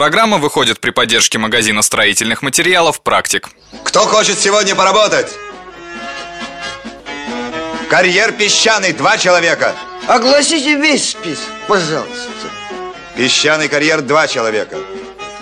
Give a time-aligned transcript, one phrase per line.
[0.00, 3.50] Программа выходит при поддержке магазина строительных материалов «Практик».
[3.84, 5.30] Кто хочет сегодня поработать?
[7.90, 9.74] Карьер песчаный, два человека.
[10.08, 12.30] Огласите весь список, пожалуйста.
[13.14, 14.78] Песчаный карьер, два человека.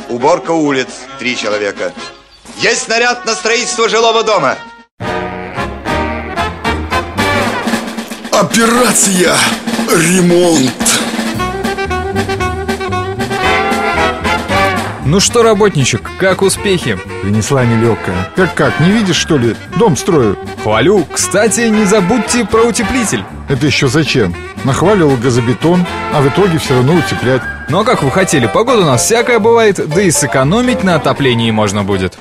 [0.08, 0.88] Уборка улиц,
[1.20, 1.92] три человека.
[2.56, 4.58] Есть наряд на строительство жилого дома.
[8.32, 9.36] Операция
[9.88, 10.98] «Ремонт».
[15.10, 16.98] Ну что, работничек, как успехи?
[17.22, 18.28] Принесла нелегкая.
[18.36, 19.56] Как-как, не видишь, что ли?
[19.78, 20.36] Дом строю.
[20.62, 21.06] Хвалю.
[21.10, 23.24] Кстати, не забудьте про утеплитель.
[23.48, 24.34] Это еще зачем?
[24.64, 27.40] Нахваливал газобетон, а в итоге все равно утеплять.
[27.70, 31.50] Ну а как вы хотели, погода у нас всякая бывает, да и сэкономить на отоплении
[31.52, 32.18] можно будет.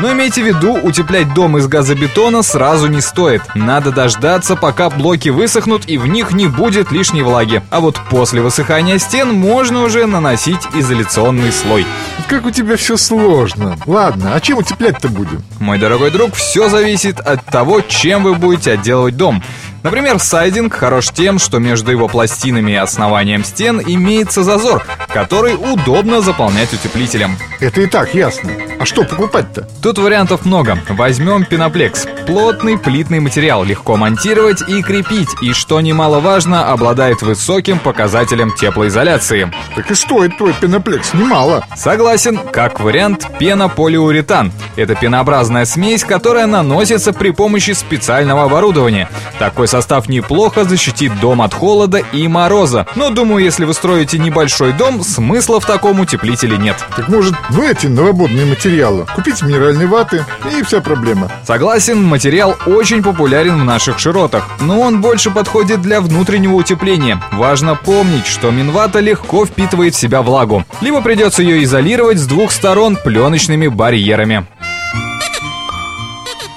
[0.00, 3.42] Но имейте в виду, утеплять дом из газобетона сразу не стоит.
[3.54, 7.62] Надо дождаться, пока блоки высохнут и в них не будет лишней влаги.
[7.70, 11.84] А вот после высыхания стен можно уже наносить изоляционный слой.
[12.28, 13.76] Как у тебя все сложно.
[13.84, 15.42] Ладно, а чем утеплять-то будем?
[15.58, 19.42] Мой дорогой друг, все зависит от того, чем вы будете отделывать дом.
[19.82, 26.20] Например, сайдинг хорош тем, что между его пластинами и основанием стен имеется зазор, который удобно
[26.20, 27.38] заполнять утеплителем.
[27.60, 28.50] Это и так ясно.
[28.78, 29.68] А что покупать-то?
[29.82, 30.78] Тут вариантов много.
[30.88, 32.06] Возьмем пеноплекс.
[32.26, 39.50] Плотный плитный материал, легко монтировать и крепить, и, что немаловажно, обладает высоким показателем теплоизоляции.
[39.74, 41.64] Так и стоит твой пеноплекс немало.
[41.74, 44.52] Согласен, как вариант пенополиуретан.
[44.76, 49.08] Это пенообразная смесь, которая наносится при помощи специального оборудования.
[49.38, 52.86] Такой состав неплохо защитит дом от холода и мороза.
[52.96, 56.76] Но думаю, если вы строите небольшой дом, смысла в таком утеплителе нет.
[56.96, 59.06] Так может, вы эти новободные материалы?
[59.14, 61.30] Купить минеральной ваты и вся проблема.
[61.46, 67.22] Согласен, материал очень популярен в наших широтах, но он больше подходит для внутреннего утепления.
[67.32, 70.64] Важно помнить, что минвата легко впитывает в себя влагу.
[70.80, 74.46] Либо придется ее изолировать с двух сторон пленочными барьерами.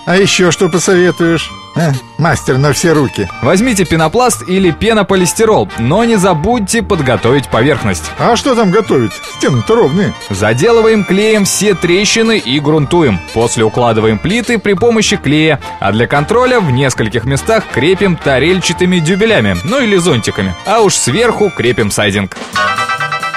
[0.06, 1.50] А еще что посоветуешь?
[1.76, 3.28] Э, мастер на все руки.
[3.42, 8.04] Возьмите пенопласт или пенополистирол, но не забудьте подготовить поверхность.
[8.20, 9.14] А что там готовить?
[9.38, 10.14] Стены-то ровные.
[10.30, 13.20] Заделываем клеем все трещины и грунтуем.
[13.34, 19.56] После укладываем плиты при помощи клея, а для контроля в нескольких местах крепим тарельчатыми дюбелями,
[19.64, 20.56] ну или зонтиками.
[20.66, 22.38] А уж сверху крепим сайдинг.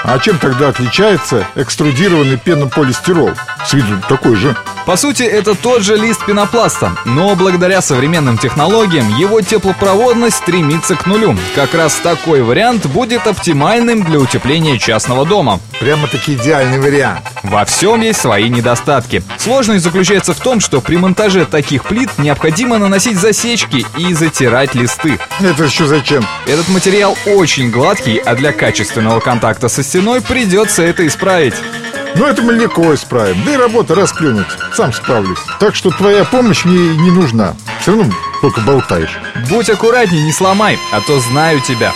[0.05, 3.31] А чем тогда отличается экструдированный пенополистирол?
[3.67, 4.57] С виду такой же.
[4.87, 11.07] По сути, это тот же лист пенопласта, но благодаря современным технологиям его теплопроводность стремится к
[11.07, 11.37] нулю.
[11.57, 15.59] Как раз такой вариант будет оптимальным для утепления частного дома.
[15.81, 17.23] Прямо-таки идеальный вариант.
[17.43, 19.25] Во всем есть свои недостатки.
[19.39, 25.19] Сложность заключается в том, что при монтаже таких плит необходимо наносить засечки и затирать листы.
[25.41, 26.25] Это еще зачем?
[26.47, 31.55] Этот материал очень гладкий, а для качественного контакта со стеной придется это исправить.
[32.19, 33.37] Ну это мы легко исправим.
[33.45, 34.47] Да и работа расплюнуть.
[34.75, 35.39] Сам справлюсь.
[35.61, 37.55] Так что твоя помощь мне не нужна.
[37.81, 39.19] Все равно только болтаешь.
[39.51, 41.93] Будь аккуратней, не сломай, а то знаю тебя.